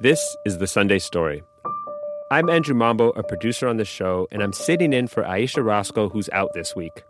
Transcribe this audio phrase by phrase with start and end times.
[0.00, 1.42] This is the Sunday Story.
[2.30, 6.08] I'm Andrew Mambo, a producer on the show, and I'm sitting in for Aisha Rascoe,
[6.08, 7.04] who's out this week.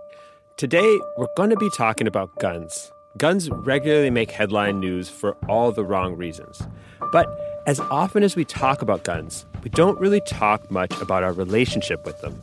[0.56, 2.92] Today, we're going to be talking about guns.
[3.18, 6.62] Guns regularly make headline news for all the wrong reasons.
[7.12, 7.28] But
[7.66, 12.04] as often as we talk about guns, we don't really talk much about our relationship
[12.04, 12.40] with them.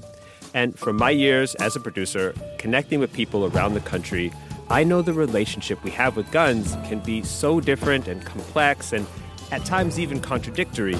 [0.53, 4.31] And from my years as a producer, connecting with people around the country,
[4.73, 9.05] I know the relationship we have with guns can be so different and complex and
[9.51, 10.97] at times even contradictory.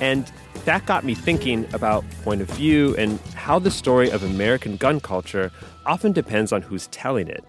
[0.00, 0.30] And
[0.66, 5.00] that got me thinking about point of view and how the story of American gun
[5.00, 5.50] culture
[5.84, 7.44] often depends on who's telling it.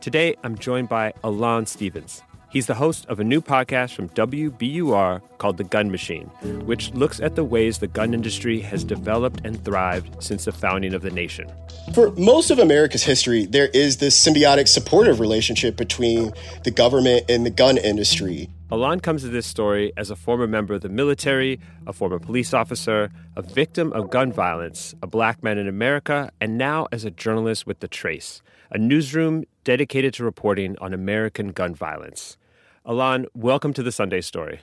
[0.00, 2.22] Today, I'm joined by Alain Stevens.
[2.52, 6.26] He's the host of a new podcast from WBUR called The Gun Machine,
[6.66, 10.92] which looks at the ways the gun industry has developed and thrived since the founding
[10.92, 11.50] of the nation.
[11.94, 17.46] For most of America's history, there is this symbiotic supportive relationship between the government and
[17.46, 18.50] the gun industry.
[18.70, 22.52] Alain comes to this story as a former member of the military, a former police
[22.52, 27.10] officer, a victim of gun violence, a black man in America, and now as a
[27.10, 32.36] journalist with The Trace, a newsroom dedicated to reporting on American gun violence.
[32.84, 34.60] Alain, welcome to the Sunday Story.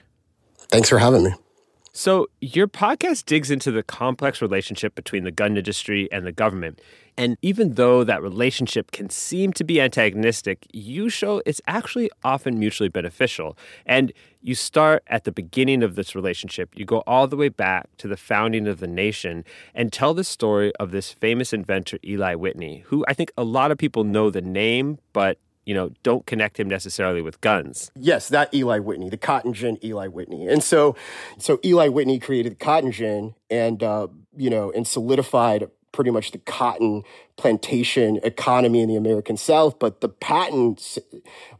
[0.68, 1.32] Thanks for having me.
[1.92, 6.82] So, your podcast digs into the complex relationship between the gun industry and the government.
[7.16, 12.58] And even though that relationship can seem to be antagonistic, you show it's actually often
[12.58, 13.56] mutually beneficial.
[13.86, 16.68] And you start at the beginning of this relationship.
[16.76, 20.24] You go all the way back to the founding of the nation and tell the
[20.24, 24.28] story of this famous inventor, Eli Whitney, who I think a lot of people know
[24.30, 25.38] the name, but
[25.70, 27.92] you know, don't connect him necessarily with guns.
[27.94, 30.48] Yes, that Eli Whitney, the cotton gin Eli Whitney.
[30.48, 30.96] And so
[31.38, 36.32] so Eli Whitney created the cotton gin and uh, you know, and solidified pretty much
[36.32, 37.04] the cotton
[37.36, 40.98] plantation economy in the American South, but the patents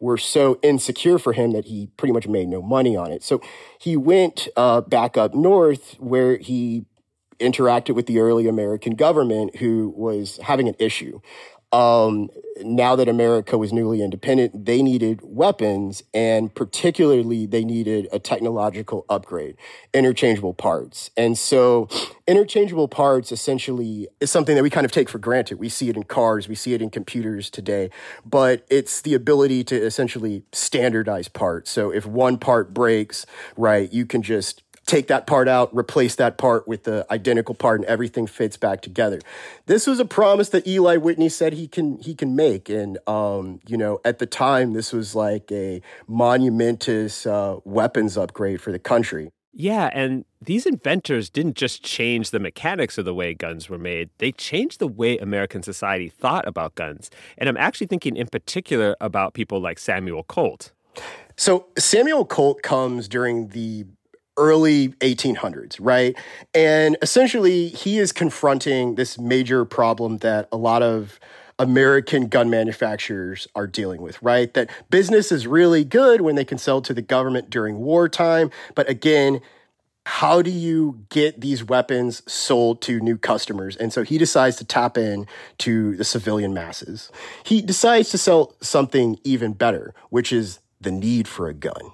[0.00, 3.22] were so insecure for him that he pretty much made no money on it.
[3.22, 3.41] So
[3.78, 6.84] he went uh, back up north where he
[7.41, 11.20] interacted with the early American government who was having an issue
[11.72, 12.31] um,
[12.62, 19.06] now that America was newly independent, they needed weapons, and particularly they needed a technological
[19.08, 19.56] upgrade,
[19.94, 21.10] interchangeable parts.
[21.16, 21.88] And so,
[22.26, 25.58] interchangeable parts essentially is something that we kind of take for granted.
[25.58, 27.91] We see it in cars, we see it in computers today,
[28.25, 31.70] but it's the ability to essentially standardize parts.
[31.70, 33.26] So, if one part breaks,
[33.56, 37.80] right, you can just take that part out, replace that part with the identical part,
[37.80, 39.20] and everything fits back together.
[39.66, 43.60] This was a promise that Eli Whitney said he can he can make, and um,
[43.66, 48.78] you know, at the time, this was like a monumentous uh, weapons upgrade for the
[48.78, 49.30] country.
[49.52, 54.10] Yeah, and these inventors didn't just change the mechanics of the way guns were made,
[54.18, 57.10] they changed the way American society thought about guns.
[57.38, 60.72] And I'm actually thinking in particular about people like Samuel Colt.
[61.36, 63.86] So, Samuel Colt comes during the
[64.36, 66.16] early 1800s, right?
[66.54, 71.20] And essentially, he is confronting this major problem that a lot of
[71.58, 74.52] American gun manufacturers are dealing with, right?
[74.54, 78.50] That business is really good when they can sell to the government during wartime.
[78.74, 79.42] But again,
[80.06, 83.76] how do you get these weapons sold to new customers?
[83.76, 85.26] And so he decides to tap in
[85.58, 87.12] to the civilian masses.
[87.44, 91.92] He decides to sell something even better, which is the need for a gun.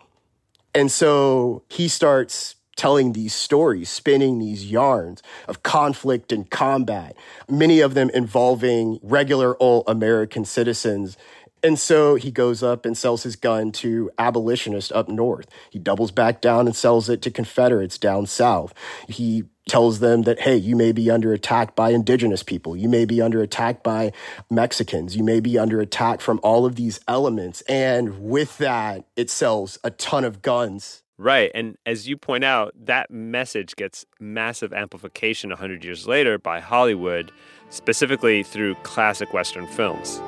[0.76, 7.16] And so he starts telling these stories, spinning these yarns of conflict and combat,
[7.48, 11.16] many of them involving regular old American citizens.
[11.62, 15.48] And so he goes up and sells his gun to abolitionists up north.
[15.70, 18.74] He doubles back down and sells it to Confederates down south.
[19.08, 22.76] He tells them that, hey, you may be under attack by indigenous people.
[22.76, 24.12] You may be under attack by
[24.48, 25.16] Mexicans.
[25.16, 27.62] You may be under attack from all of these elements.
[27.62, 31.02] And with that, it sells a ton of guns.
[31.18, 31.50] Right.
[31.54, 37.32] And as you point out, that message gets massive amplification 100 years later by Hollywood,
[37.70, 40.20] specifically through classic Western films.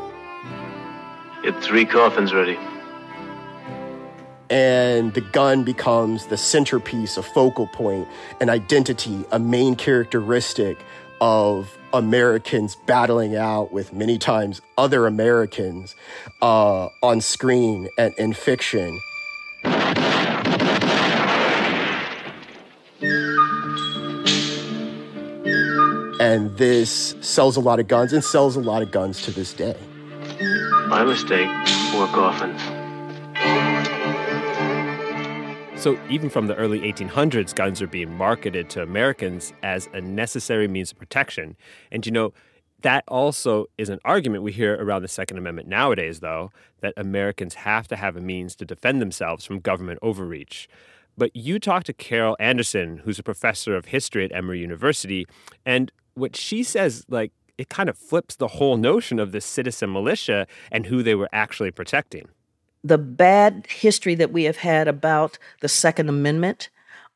[1.48, 2.58] Get three coffins ready
[4.50, 8.06] and the gun becomes the centerpiece, a focal point,
[8.42, 10.76] an identity, a main characteristic
[11.22, 15.94] of Americans battling out with many times other Americans
[16.42, 19.00] uh, on screen and in fiction.
[26.20, 29.54] And this sells a lot of guns and sells a lot of guns to this
[29.54, 29.76] day.
[30.40, 31.48] My mistake,
[31.90, 32.62] four coffins.
[35.80, 40.68] So, even from the early 1800s, guns are being marketed to Americans as a necessary
[40.68, 41.56] means of protection.
[41.90, 42.32] And, you know,
[42.82, 46.52] that also is an argument we hear around the Second Amendment nowadays, though,
[46.82, 50.68] that Americans have to have a means to defend themselves from government overreach.
[51.16, 55.26] But you talked to Carol Anderson, who's a professor of history at Emory University,
[55.66, 59.92] and what she says, like, it kind of flips the whole notion of the citizen
[59.92, 62.28] militia and who they were actually protecting.
[62.84, 66.70] The bad history that we have had about the Second Amendment,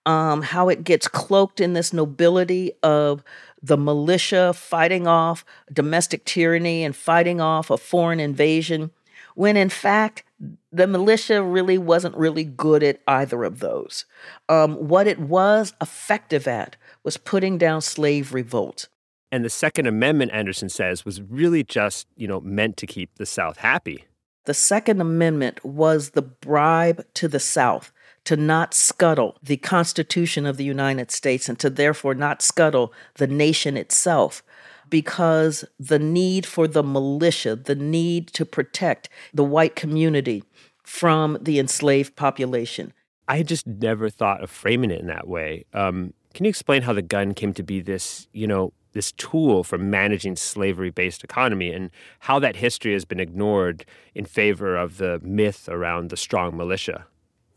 [0.05, 3.23] um, how it gets cloaked in this nobility of
[3.63, 8.91] the militia fighting off domestic tyranny and fighting off a foreign invasion,
[9.37, 10.25] when in fact,
[10.73, 14.05] the militia really wasn't really good at either of those.
[14.49, 16.75] Um, what it was effective at
[17.05, 18.89] was putting down slave revolts.
[19.33, 23.25] And the Second Amendment, Anderson says, was really just, you know, meant to keep the
[23.25, 24.05] South happy.
[24.45, 27.93] The Second Amendment was the bribe to the South
[28.25, 33.27] to not scuttle the Constitution of the United States and to therefore not scuttle the
[33.27, 34.43] nation itself
[34.91, 40.45] because the need for the militia, the need to protect the white community
[40.83, 42.93] from the enslaved population.
[43.27, 45.65] I had just never thought of framing it in that way.
[45.73, 49.65] Um, can you explain how the gun came to be this, you know, this tool
[49.65, 51.91] for managing slavery-based economy and
[52.21, 53.85] how that history has been ignored
[54.15, 57.07] in favor of the myth around the strong militia?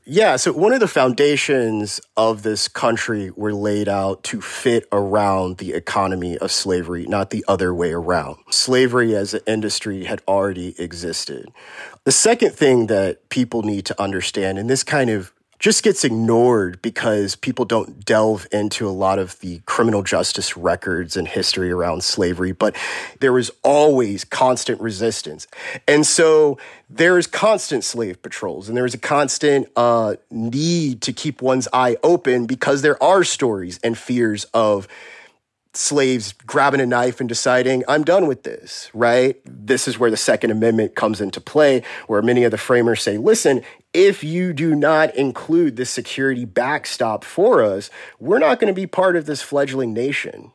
[0.08, 5.58] Yeah, so one of the foundations of this country were laid out to fit around
[5.58, 8.38] the economy of slavery, not the other way around.
[8.52, 11.50] Slavery as an industry had already existed.
[12.04, 16.82] The second thing that people need to understand, and this kind of just gets ignored
[16.82, 22.04] because people don't delve into a lot of the criminal justice records and history around
[22.04, 22.52] slavery.
[22.52, 22.76] But
[23.20, 25.48] there was always constant resistance.
[25.88, 26.58] And so
[26.90, 32.46] there's constant slave patrols and there's a constant uh, need to keep one's eye open
[32.46, 34.88] because there are stories and fears of
[35.76, 39.40] slaves grabbing a knife and deciding, I'm done with this, right?
[39.46, 43.18] This is where the Second Amendment comes into play, where many of the framers say,
[43.18, 43.62] listen,
[43.94, 47.90] if you do not include the security backstop for us,
[48.20, 50.52] we're not going to be part of this fledgling nation.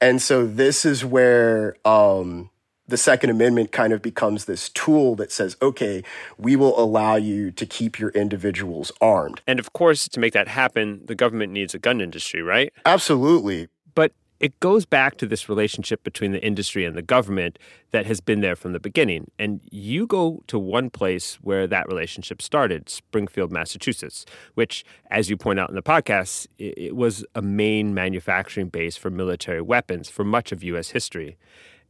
[0.00, 2.50] And so this is where um,
[2.88, 6.02] the Second Amendment kind of becomes this tool that says, okay,
[6.38, 9.40] we will allow you to keep your individuals armed.
[9.46, 12.72] And of course, to make that happen, the government needs a gun industry, right?
[12.84, 13.68] Absolutely.
[13.94, 14.12] But
[14.42, 17.60] it goes back to this relationship between the industry and the government
[17.92, 19.30] that has been there from the beginning.
[19.38, 25.36] And you go to one place where that relationship started, Springfield, Massachusetts, which, as you
[25.36, 30.24] point out in the podcast, it was a main manufacturing base for military weapons for
[30.24, 30.90] much of U.S.
[30.90, 31.38] history.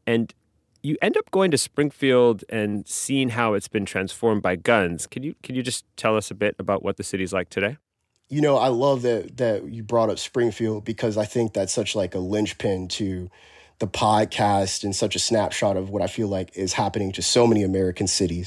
[0.07, 0.35] And
[0.83, 5.07] you end up going to Springfield and seeing how it's been transformed by guns.
[5.07, 7.79] Can you can you just tell us a bit about what the city's like today?
[8.33, 11.95] You know, I love that that you brought up Springfield because I think that's such
[11.95, 13.31] like a linchpin to
[13.79, 17.47] the podcast and such a snapshot of what I feel like is happening to so
[17.47, 18.47] many American cities.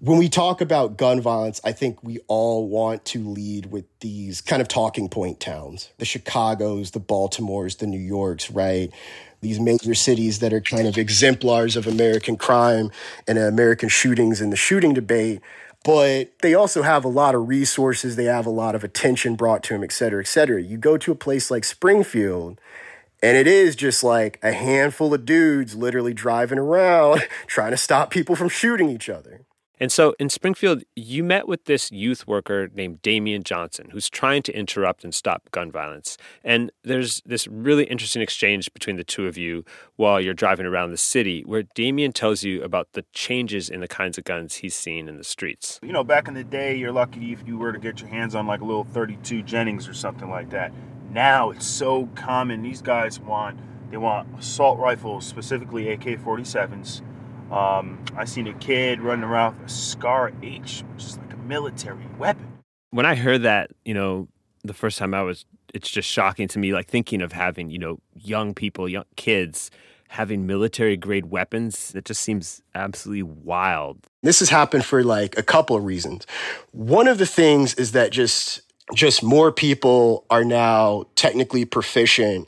[0.00, 4.40] When we talk about gun violence, I think we all want to lead with these
[4.40, 8.92] kind of talking point towns the Chicago's, the Baltimore's, the New York's, right?
[9.40, 12.90] These major cities that are kind of exemplars of American crime
[13.28, 15.42] and American shootings and the shooting debate
[15.86, 18.16] but they also have a lot of resources.
[18.16, 20.60] They have a lot of attention brought to them, et cetera, et cetera.
[20.60, 22.60] You go to a place like Springfield,
[23.22, 28.10] and it is just like a handful of dudes literally driving around trying to stop
[28.10, 29.42] people from shooting each other.
[29.78, 34.42] And so in Springfield, you met with this youth worker named Damian Johnson, who's trying
[34.44, 36.16] to interrupt and stop gun violence.
[36.42, 39.64] And there's this really interesting exchange between the two of you
[39.96, 43.88] while you're driving around the city, where Damian tells you about the changes in the
[43.88, 45.78] kinds of guns he's seen in the streets.
[45.82, 48.34] You know, back in the day, you're lucky if you were to get your hands
[48.34, 50.72] on like a little 32 Jennings or something like that.
[51.10, 52.62] Now it's so common.
[52.62, 53.58] These guys want
[53.90, 57.02] they want assault rifles, specifically AK-47s
[57.50, 61.36] um, I seen a kid running around with a Scar H, which is like a
[61.36, 62.46] military weapon.
[62.90, 64.28] When I heard that, you know,
[64.64, 67.78] the first time I was, it's just shocking to me, like thinking of having, you
[67.78, 69.70] know, young people, young kids
[70.08, 71.92] having military grade weapons.
[71.94, 74.06] It just seems absolutely wild.
[74.22, 76.26] This has happened for like a couple of reasons.
[76.72, 78.62] One of the things is that just
[78.94, 82.46] just more people are now technically proficient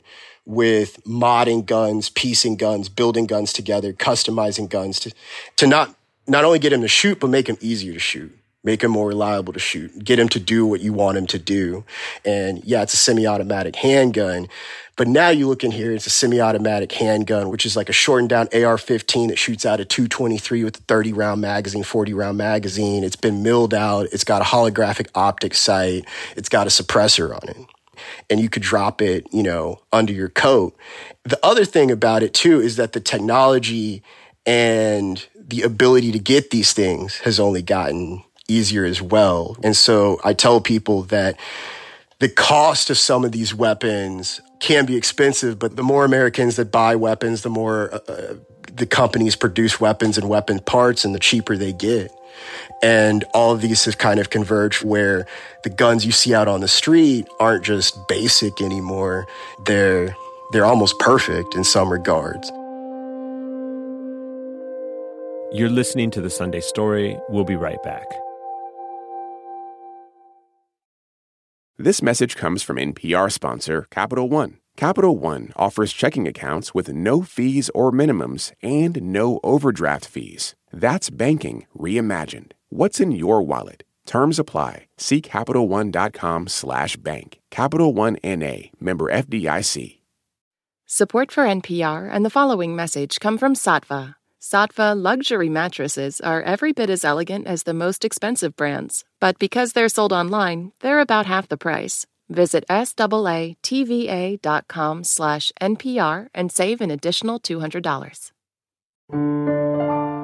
[0.49, 5.13] with modding guns, piecing guns, building guns together, customizing guns to,
[5.55, 5.95] to not,
[6.27, 9.07] not only get him to shoot, but make him easier to shoot, make him more
[9.07, 11.85] reliable to shoot, get him to do what you want him to do.
[12.25, 14.47] And yeah, it's a semi-automatic handgun.
[14.95, 18.29] But now you look in here, it's a semi-automatic handgun, which is like a shortened
[18.29, 23.03] down AR-15 that shoots out a 223 with a 30 round magazine, 40 round magazine.
[23.03, 24.07] It's been milled out.
[24.11, 26.05] It's got a holographic optic sight.
[26.35, 27.57] It's got a suppressor on it.
[28.29, 30.75] And you could drop it, you know, under your coat.
[31.23, 34.03] The other thing about it too is that the technology
[34.45, 39.57] and the ability to get these things has only gotten easier as well.
[39.63, 41.39] And so I tell people that
[42.19, 46.71] the cost of some of these weapons can be expensive, but the more Americans that
[46.71, 48.33] buy weapons, the more uh, uh
[48.73, 52.11] the companies produce weapons and weapon parts and the cheaper they get.
[52.81, 55.25] And all of these have kind of converged where
[55.63, 59.27] the guns you see out on the street aren't just basic anymore.
[59.65, 60.15] They're,
[60.51, 62.49] they're almost perfect in some regards.
[65.51, 67.17] You're listening to the Sunday Story.
[67.27, 68.05] We'll be right back.
[71.81, 74.57] This message comes from NPR sponsor Capital One.
[74.75, 80.55] Capital One offers checking accounts with no fees or minimums and no overdraft fees.
[80.71, 82.51] That's banking reimagined.
[82.69, 83.83] What's in your wallet?
[84.05, 84.87] Terms apply.
[84.97, 87.39] See CapitalOne.com slash bank.
[87.51, 88.71] Capital One N.A.
[88.79, 89.99] Member FDIC.
[90.91, 94.15] Support for NPR and the following message come from Saatva.
[94.41, 99.73] Saatva luxury mattresses are every bit as elegant as the most expensive brands, but because
[99.73, 102.07] they're sold online, they're about half the price.
[102.27, 103.63] Visit SAATVA.com
[105.03, 108.31] slash NPR and save an additional $200.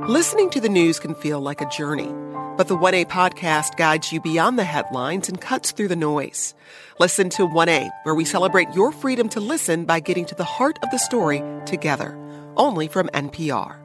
[0.04, 2.14] Listening to the news can feel like a journey,
[2.58, 6.54] but the 1A podcast guides you beyond the headlines and cuts through the noise.
[7.00, 10.78] Listen to 1A, where we celebrate your freedom to listen by getting to the heart
[10.84, 12.16] of the story together,
[12.56, 13.78] only from NPR.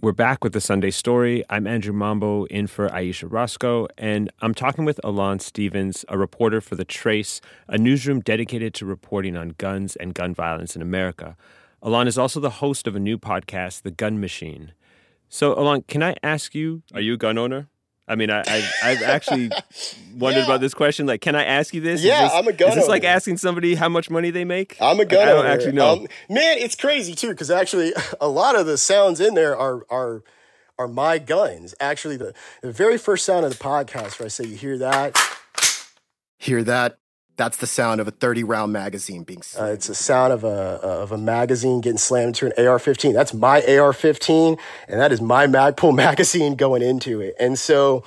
[0.00, 1.44] We're back with the Sunday Story.
[1.50, 6.60] I'm Andrew Mambo in for Aisha Rascoe, and I'm talking with Alain Stevens, a reporter
[6.60, 11.36] for The Trace, a newsroom dedicated to reporting on guns and gun violence in America.
[11.82, 14.72] Alain is also the host of a new podcast, The Gun Machine.
[15.28, 17.68] So, Alain, can I ask you, are you a gun owner?
[18.08, 19.50] I mean, I, I have actually
[20.16, 20.44] wondered yeah.
[20.46, 21.06] about this question.
[21.06, 22.02] Like, can I ask you this?
[22.02, 22.70] Yeah, this, I'm a gun.
[22.70, 22.92] Is this owner.
[22.92, 24.76] like asking somebody how much money they make?
[24.80, 25.18] I'm a gun.
[25.18, 25.48] Like, I don't owner.
[25.48, 25.92] actually know.
[25.92, 29.84] Um, man, it's crazy too because actually a lot of the sounds in there are
[29.90, 30.22] are
[30.78, 31.74] are my guns.
[31.80, 35.16] Actually, the the very first sound of the podcast where I say you hear that,
[36.38, 36.98] hear that.
[37.38, 40.48] That's the sound of a 30 round magazine being uh, it's the sound of a,
[40.48, 43.12] of a magazine getting slammed into an AR 15.
[43.12, 44.56] That's my AR 15,
[44.88, 47.36] and that is my Magpul magazine going into it.
[47.38, 48.02] And so,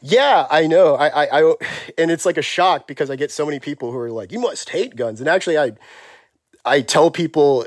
[0.00, 0.94] yeah, I know.
[0.94, 1.54] I, I, I,
[1.98, 4.40] and it's like a shock because I get so many people who are like, you
[4.40, 5.20] must hate guns.
[5.20, 5.72] And actually, I,
[6.64, 7.66] I tell people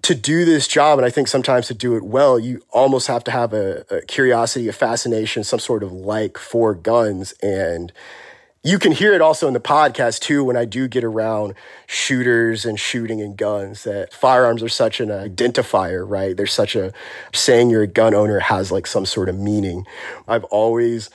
[0.00, 3.22] to do this job, and I think sometimes to do it well, you almost have
[3.24, 7.32] to have a, a curiosity, a fascination, some sort of like for guns.
[7.42, 7.92] And,
[8.62, 11.54] you can hear it also in the podcast too when I do get around
[11.86, 16.36] shooters and shooting and guns that firearms are such an identifier, right?
[16.36, 16.92] There's such a
[17.32, 19.86] saying you're a gun owner has like some sort of meaning.
[20.28, 21.08] I've always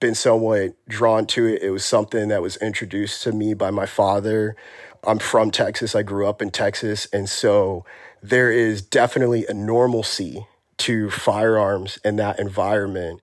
[0.00, 1.62] been somewhat drawn to it.
[1.62, 4.54] It was something that was introduced to me by my father.
[5.02, 5.94] I'm from Texas.
[5.94, 7.06] I grew up in Texas.
[7.10, 7.86] And so
[8.22, 10.46] there is definitely a normalcy
[10.78, 13.21] to firearms in that environment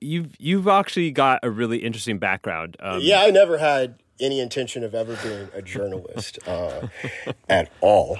[0.00, 2.76] you've you've actually got a really interesting background.
[2.80, 6.88] Um, yeah, I never had any intention of ever being a journalist uh,
[7.48, 8.18] at all.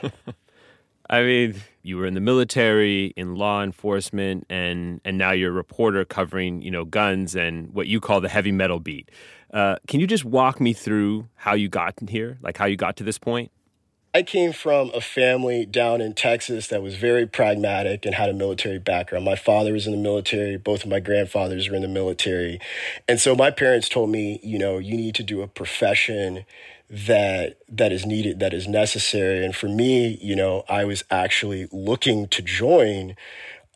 [1.08, 5.54] I mean, you were in the military, in law enforcement, and and now you're a
[5.54, 9.10] reporter covering you know guns and what you call the heavy metal beat.
[9.52, 12.96] Uh, can you just walk me through how you got here, like how you got
[12.96, 13.50] to this point?
[14.16, 18.32] I came from a family down in Texas that was very pragmatic and had a
[18.32, 19.26] military background.
[19.26, 22.58] My father was in the military, both of my grandfathers were in the military.
[23.06, 26.46] And so my parents told me, you know, you need to do a profession
[26.88, 31.66] that that is needed that is necessary and for me you know i was actually
[31.72, 33.16] looking to join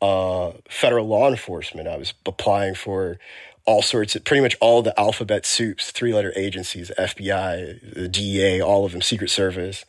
[0.03, 3.19] uh, federal law enforcement i was applying for
[3.67, 8.61] all sorts of pretty much all the alphabet soups, three letter agencies, FBI, the DEA,
[8.61, 9.85] all of them, Secret Service.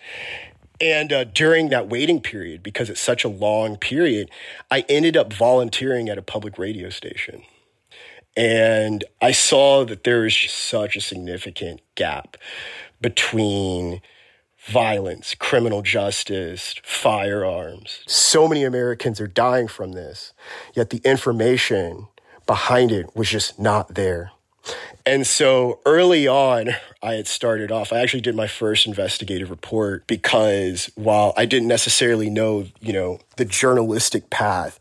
[0.80, 4.30] And uh, during that waiting period, because it's such a long period,
[4.70, 7.44] I ended up volunteering at a public radio station.
[8.36, 12.38] And I saw that there is such a significant gap
[13.02, 14.02] between
[14.68, 18.02] violence, criminal justice, firearms.
[18.08, 20.34] So many Americans are dying from this,
[20.74, 22.08] yet the information
[22.46, 24.32] behind it was just not there.
[25.06, 26.70] And so early on,
[27.02, 27.92] I had started off.
[27.92, 33.20] I actually did my first investigative report because while I didn't necessarily know, you know,
[33.38, 34.80] the journalistic path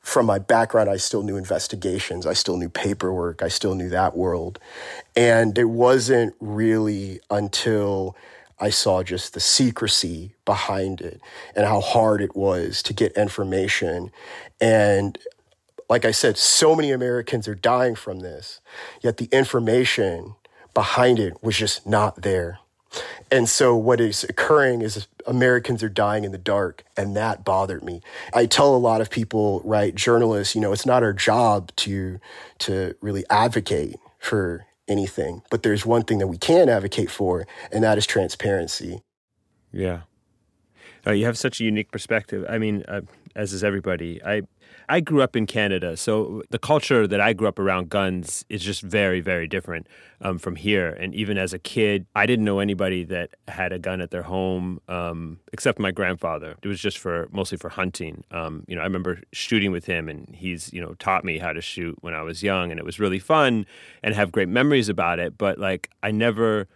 [0.00, 2.26] from my background, I still knew investigations.
[2.26, 3.42] I still knew paperwork.
[3.42, 4.58] I still knew that world.
[5.14, 8.16] And it wasn't really until
[8.60, 11.20] I saw just the secrecy behind it
[11.56, 14.10] and how hard it was to get information.
[14.60, 15.18] And
[15.88, 18.60] like I said, so many Americans are dying from this,
[19.02, 20.34] yet the information
[20.74, 22.58] behind it was just not there.
[23.30, 27.84] And so what is occurring is Americans are dying in the dark, and that bothered
[27.84, 28.02] me.
[28.34, 32.18] I tell a lot of people, right, journalists, you know, it's not our job to
[32.60, 37.82] to really advocate for anything, but there's one thing that we can advocate for, and
[37.82, 39.00] that is transparency.
[39.72, 40.00] Yeah.
[41.06, 42.44] Uh, you have such a unique perspective.
[42.48, 43.02] I mean, uh,
[43.40, 44.22] as is everybody.
[44.22, 44.42] I
[44.88, 48.62] I grew up in Canada, so the culture that I grew up around guns is
[48.62, 49.86] just very, very different
[50.20, 50.90] um, from here.
[50.90, 54.24] And even as a kid, I didn't know anybody that had a gun at their
[54.24, 56.56] home um, except my grandfather.
[56.62, 58.24] It was just for mostly for hunting.
[58.30, 61.54] Um, you know, I remember shooting with him, and he's you know taught me how
[61.54, 63.64] to shoot when I was young, and it was really fun
[64.02, 65.38] and have great memories about it.
[65.38, 66.68] But like, I never,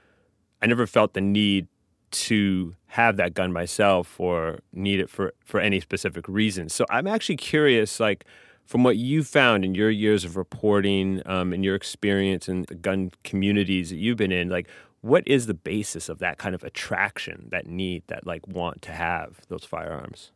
[0.62, 1.68] I never felt the need
[2.14, 6.68] to have that gun myself or need it for, for any specific reason.
[6.68, 8.24] So I'm actually curious, like,
[8.64, 12.74] from what you found in your years of reporting um, and your experience in the
[12.74, 14.68] gun communities that you've been in, like,
[15.00, 18.92] what is the basis of that kind of attraction, that need, that like want to
[18.92, 20.30] have those firearms?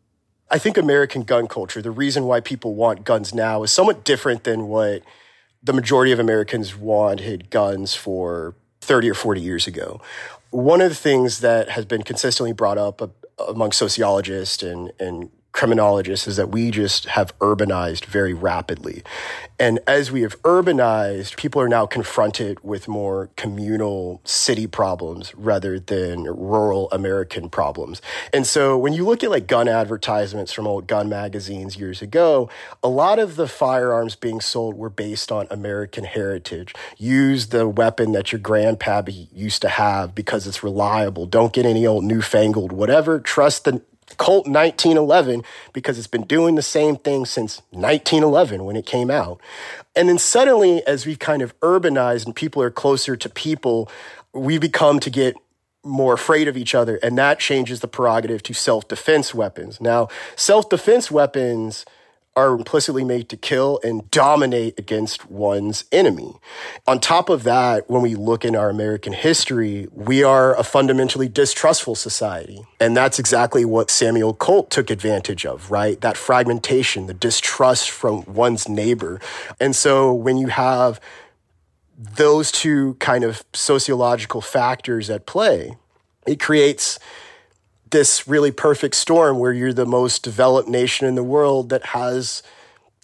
[0.51, 4.45] I think American gun culture, the reason why people want guns now is somewhat different
[4.45, 5.03] than what
[5.63, 10.01] the majority of Americans wanted guns for 30 or 40 years ago
[10.51, 13.15] one of the things that has been consistently brought up
[13.47, 19.03] among sociologists and, and criminologists is that we just have urbanized very rapidly.
[19.59, 25.81] And as we have urbanized, people are now confronted with more communal city problems rather
[25.81, 28.01] than rural American problems.
[28.33, 32.49] And so when you look at like gun advertisements from old gun magazines years ago,
[32.83, 36.73] a lot of the firearms being sold were based on American heritage.
[36.99, 41.27] Use the weapon that your grandpappy used to have because it's reliable.
[41.27, 43.19] Don't get any old newfangled whatever.
[43.19, 43.83] Trust the
[44.19, 49.41] Colt 1911 because it's been doing the same thing since 1911 when it came out.
[49.97, 53.91] And then suddenly, as we've kind of urbanized and people are closer to people,
[54.33, 55.37] we become to get
[55.85, 56.97] more afraid of each other.
[56.97, 59.81] And that changes the prerogative to self defense weapons.
[59.81, 61.87] Now, self defense weapons
[62.39, 66.35] are implicitly made to kill and dominate against one's enemy.
[66.87, 71.29] On top of that, when we look in our American history, we are a fundamentally
[71.29, 72.65] distrustful society.
[72.79, 76.01] And that's exactly what Samuel Colt took advantage of, right?
[76.01, 79.21] That fragmentation, the distrust from one's neighbor.
[79.59, 81.01] And so when you have
[81.99, 85.77] those two kind of sociological factors at play,
[86.25, 87.01] it creates
[87.91, 92.43] this really perfect storm where you're the most developed nation in the world that has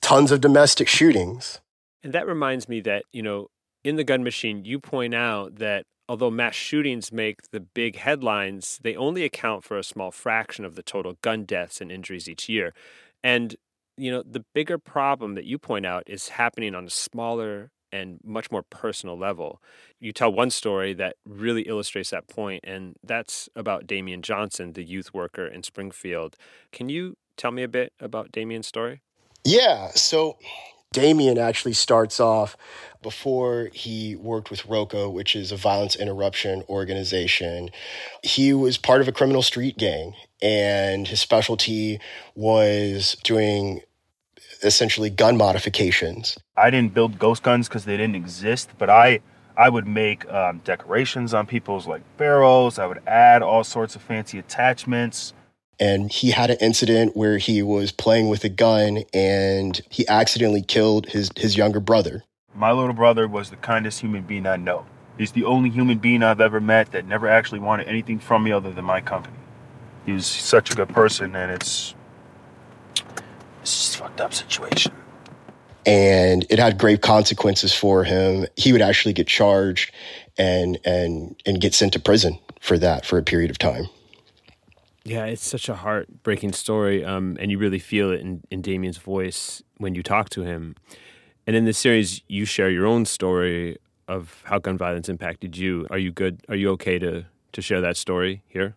[0.00, 1.60] tons of domestic shootings.
[2.02, 3.48] And that reminds me that, you know,
[3.82, 8.78] in the gun machine, you point out that although mass shootings make the big headlines,
[8.82, 12.48] they only account for a small fraction of the total gun deaths and injuries each
[12.48, 12.74] year.
[13.22, 13.56] And,
[13.96, 18.18] you know, the bigger problem that you point out is happening on a smaller and
[18.24, 19.62] much more personal level.
[20.00, 24.82] You tell one story that really illustrates that point, and that's about Damian Johnson, the
[24.82, 26.34] youth worker in Springfield.
[26.72, 29.00] Can you tell me a bit about Damian's story?
[29.44, 29.90] Yeah.
[29.94, 30.38] So
[30.92, 32.56] Damian actually starts off
[33.00, 37.70] before he worked with Roca, which is a violence interruption organization.
[38.24, 42.00] He was part of a criminal street gang, and his specialty
[42.34, 43.82] was doing
[44.64, 46.36] essentially gun modifications.
[46.56, 49.20] I didn't build ghost guns because they didn't exist, but I
[49.56, 52.78] I would make um, decorations on people's like barrels.
[52.78, 55.32] I would add all sorts of fancy attachments.
[55.80, 60.62] And he had an incident where he was playing with a gun and he accidentally
[60.62, 62.24] killed his his younger brother.
[62.54, 64.86] My little brother was the kindest human being I know.
[65.18, 68.52] He's the only human being I've ever met that never actually wanted anything from me
[68.52, 69.36] other than my company.
[70.06, 71.94] He was such a good person, and it's
[73.64, 74.92] it's a fucked up situation.
[75.86, 78.46] And it had grave consequences for him.
[78.56, 79.92] He would actually get charged
[80.38, 83.86] and and and get sent to prison for that for a period of time.
[85.04, 88.96] Yeah, it's such a heartbreaking story, um, and you really feel it in, in Damian's
[88.96, 90.76] voice when you talk to him.
[91.46, 93.76] And in this series, you share your own story
[94.08, 95.86] of how gun violence impacted you.
[95.90, 96.40] Are you good?
[96.48, 98.76] Are you okay to to share that story here?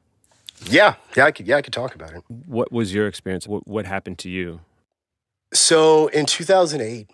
[0.65, 1.47] Yeah, yeah, I could.
[1.47, 2.23] Yeah, I could talk about it.
[2.27, 3.47] What was your experience?
[3.47, 4.59] What, what happened to you?
[5.53, 7.09] So in 2008,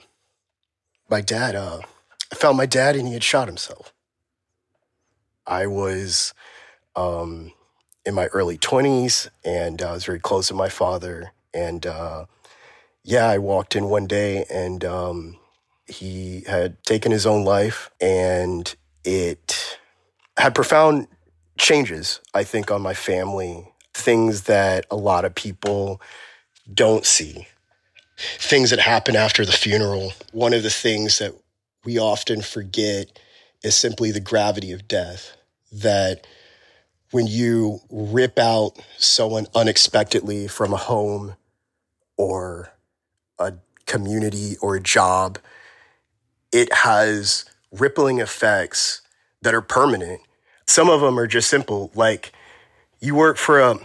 [1.10, 1.80] my dad, uh,
[2.32, 3.94] I found my dad and he had shot himself.
[5.46, 6.34] I was
[6.96, 7.54] um,
[8.06, 11.32] in my early 20s and I was very close to my father.
[11.54, 12.26] And uh,
[13.04, 15.38] yeah, I walked in one day and um,
[15.86, 19.78] he had taken his own life and it
[20.38, 21.08] had profound
[21.58, 26.02] changes, I think, on my family, things that a lot of people
[26.74, 27.48] don't see
[28.38, 30.14] things that happen after the funeral.
[30.32, 31.34] One of the things that
[31.86, 33.20] we often forget
[33.64, 35.36] is simply the gravity of death.
[35.72, 36.26] That
[37.12, 41.36] when you rip out someone unexpectedly from a home
[42.18, 42.74] or
[43.40, 43.54] a
[43.86, 45.40] community or a job,
[46.52, 49.02] it has rippling effects
[49.42, 50.22] that are permanent.
[50.66, 52.32] Some of them are just simple, like
[53.00, 53.80] you work for a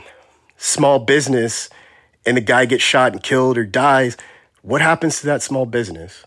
[0.56, 1.68] small business
[2.28, 4.18] and the guy gets shot and killed or dies.
[4.60, 6.26] What happens to that small business?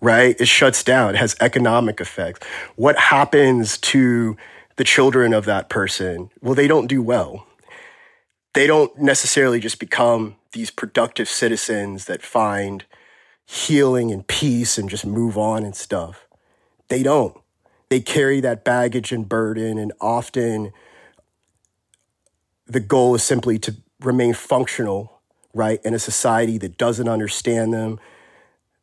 [0.00, 0.34] Right?
[0.40, 1.14] It shuts down.
[1.14, 2.44] It has economic effects.
[2.74, 4.36] What happens to
[4.74, 6.30] the children of that person?
[6.42, 7.46] Well, they don't do well.
[8.54, 12.84] They don't necessarily just become these productive citizens that find
[13.46, 16.26] healing and peace and just move on and stuff.
[16.88, 17.36] They don't.
[17.88, 20.72] They carry that baggage and burden, and often
[22.66, 25.20] the goal is simply to remain functional,
[25.54, 27.98] right, in a society that doesn't understand them,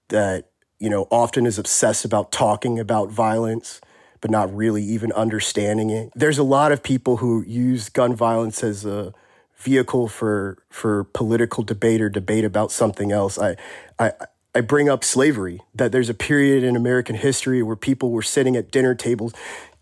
[0.09, 0.49] that,
[0.79, 3.81] you know, often is obsessed about talking about violence,
[4.21, 6.11] but not really even understanding it.
[6.15, 9.13] There's a lot of people who use gun violence as a
[9.57, 13.39] vehicle for for political debate or debate about something else.
[13.39, 13.55] I
[13.97, 14.11] I
[14.55, 18.55] I bring up slavery, that there's a period in American history where people were sitting
[18.55, 19.33] at dinner tables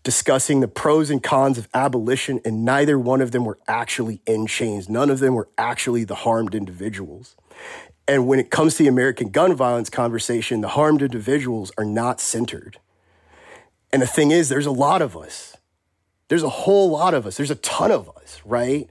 [0.06, 4.46] discussing the pros and cons of abolition, and neither one of them were actually in
[4.46, 4.88] chains.
[4.88, 7.34] None of them were actually the harmed individuals.
[8.06, 12.20] And when it comes to the American gun violence conversation, the harmed individuals are not
[12.20, 12.78] centered.
[13.92, 15.56] And the thing is, there's a lot of us.
[16.28, 17.36] There's a whole lot of us.
[17.36, 18.88] There's a ton of us, right?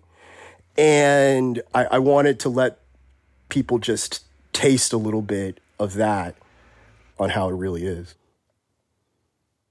[0.78, 2.80] And I, I wanted to let
[3.48, 6.36] people just taste a little bit of that
[7.18, 8.16] on how it really is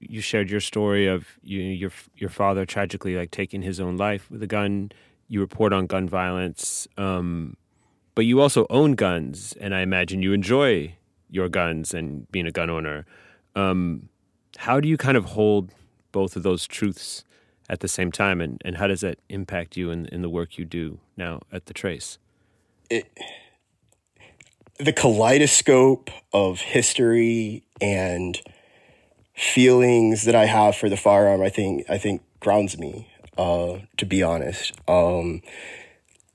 [0.09, 4.29] you shared your story of you, your your father tragically like taking his own life
[4.29, 4.91] with a gun.
[5.27, 7.57] You report on gun violence, um,
[8.13, 10.95] but you also own guns, and I imagine you enjoy
[11.29, 13.05] your guns and being a gun owner.
[13.55, 14.09] Um,
[14.57, 15.71] how do you kind of hold
[16.11, 17.23] both of those truths
[17.67, 20.57] at the same time, and, and how does that impact you in, in the work
[20.57, 22.19] you do now at the Trace?
[22.89, 23.09] It,
[24.77, 28.39] the kaleidoscope of history and
[29.35, 33.09] feelings that I have for the firearm, I think I think grounds me.
[33.37, 35.41] Uh, to be honest, um,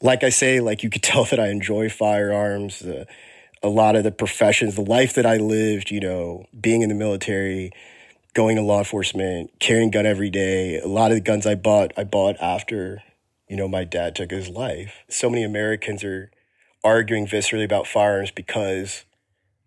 [0.03, 2.83] like I say, like you could tell that I enjoy firearms.
[3.63, 6.95] A lot of the professions, the life that I lived, you know, being in the
[6.95, 7.73] military,
[8.33, 10.79] going to law enforcement, carrying gun every day.
[10.79, 13.03] A lot of the guns I bought, I bought after,
[13.49, 15.05] you know, my dad took his life.
[15.09, 16.31] So many Americans are
[16.83, 19.05] arguing viscerally about firearms because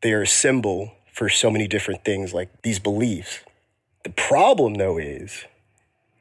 [0.01, 3.39] they are a symbol for so many different things like these beliefs.
[4.03, 5.45] The problem though is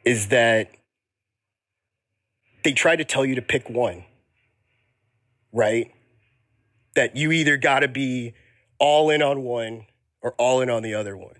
[0.04, 0.70] is that
[2.62, 4.04] they try to tell you to pick one.
[5.52, 5.92] Right?
[6.94, 8.34] That you either got to be
[8.78, 9.86] all in on one
[10.20, 11.36] or all in on the other one.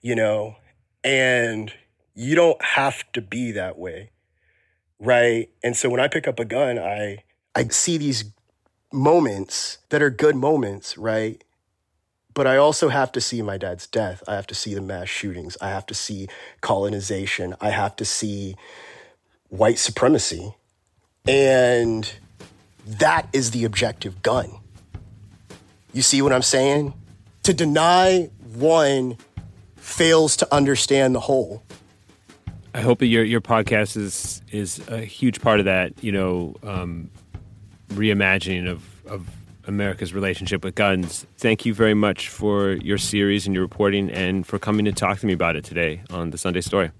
[0.00, 0.56] You know,
[1.02, 1.72] and
[2.14, 4.10] you don't have to be that way.
[5.00, 5.48] Right?
[5.62, 8.24] And so when I pick up a gun, I I see these
[8.92, 11.42] moments that are good moments, right?
[12.38, 14.22] But I also have to see my dad's death.
[14.28, 15.56] I have to see the mass shootings.
[15.60, 16.28] I have to see
[16.60, 17.56] colonization.
[17.60, 18.54] I have to see
[19.48, 20.54] white supremacy.
[21.26, 22.08] And
[22.86, 24.52] that is the objective gun.
[25.92, 26.94] You see what I'm saying?
[27.42, 29.16] To deny one
[29.74, 31.64] fails to understand the whole.
[32.72, 36.04] I hope that your your podcast is is a huge part of that.
[36.04, 37.10] You know, um,
[37.88, 39.28] reimagining of of
[39.68, 41.26] America's relationship with guns.
[41.36, 45.20] Thank you very much for your series and your reporting and for coming to talk
[45.20, 46.90] to me about it today on the Sunday Story.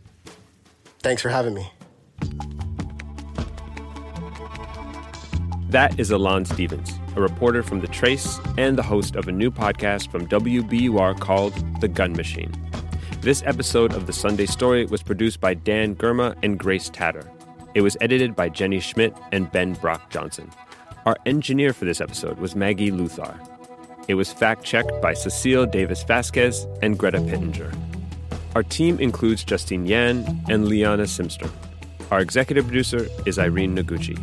[1.01, 1.73] Thanks for having me.
[5.71, 9.51] That is Alain Stevens, a reporter from The Trace and the host of a new
[9.51, 12.53] podcast from WBUR called The Gun Machine.
[13.21, 17.31] This episode of The Sunday Story was produced by Dan Girma and Grace Tatter.
[17.75, 20.51] It was edited by Jenny Schmidt and Ben Brock Johnson.
[21.07, 23.35] Our engineer for this episode was Maggie Luthar.
[24.09, 27.73] It was fact checked by Cecile Davis Vasquez and Greta Pittenger.
[28.55, 31.51] Our team includes Justine Yan and Liana Simstrom.
[32.11, 34.19] Our executive producer is Irene Noguchi.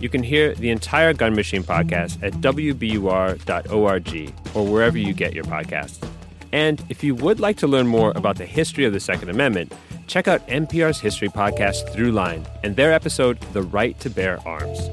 [0.00, 5.44] You can hear the entire Gun Machine podcast at WBUR.org or wherever you get your
[5.44, 6.06] podcasts.
[6.52, 9.72] And if you would like to learn more about the history of the Second Amendment,
[10.06, 14.90] check out NPR's history podcast Throughline and their episode, The Right to Bear Arms.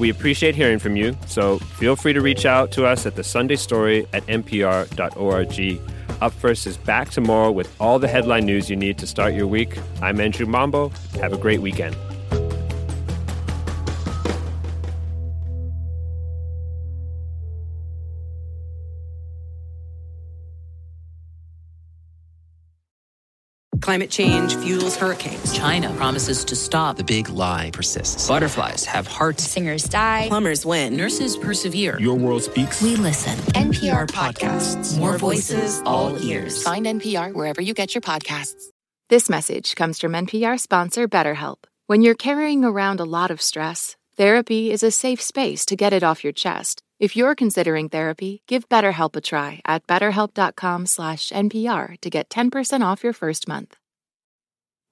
[0.00, 3.22] We appreciate hearing from you, so feel free to reach out to us at the
[3.22, 5.80] Sunday Story at npr.org.
[6.22, 9.46] Up First is back tomorrow with all the headline news you need to start your
[9.46, 9.78] week.
[10.00, 10.90] I'm Andrew Mambo.
[11.20, 11.94] Have a great weekend.
[23.90, 25.52] Climate change fuels hurricanes.
[25.52, 26.96] China promises to stop.
[26.96, 28.28] The big lie persists.
[28.28, 29.42] Butterflies have hearts.
[29.42, 30.28] Singers die.
[30.28, 30.96] Plumbers win.
[30.96, 31.98] Nurses persevere.
[31.98, 32.80] Your world speaks.
[32.80, 33.36] We listen.
[33.54, 34.96] NPR podcasts.
[34.96, 36.62] More voices, all ears.
[36.62, 38.62] Find NPR wherever you get your podcasts.
[39.08, 41.64] This message comes from NPR sponsor BetterHelp.
[41.88, 45.92] When you're carrying around a lot of stress, therapy is a safe space to get
[45.92, 46.80] it off your chest.
[47.00, 53.14] If you're considering therapy, give BetterHelp a try at betterhelp.com/npr to get 10% off your
[53.14, 53.79] first month.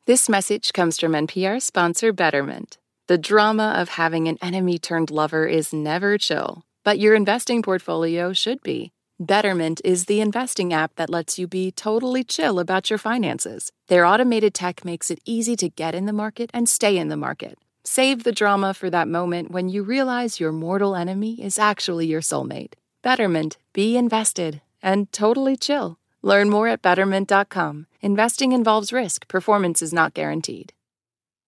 [0.08, 2.78] This message comes from NPR sponsor Betterment.
[3.08, 8.32] The drama of having an enemy turned lover is never chill, but your investing portfolio
[8.32, 8.94] should be.
[9.20, 13.70] Betterment is the investing app that lets you be totally chill about your finances.
[13.88, 17.18] Their automated tech makes it easy to get in the market and stay in the
[17.18, 17.58] market.
[17.84, 22.22] Save the drama for that moment when you realize your mortal enemy is actually your
[22.22, 22.72] soulmate.
[23.02, 25.98] Betterment, be invested and totally chill.
[26.22, 27.87] Learn more at betterment.com.
[28.00, 30.72] Investing involves risk, performance is not guaranteed.